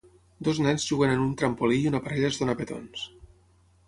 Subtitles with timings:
[0.45, 3.05] Dos nens juguen en un trampolí i una parella es dona petons.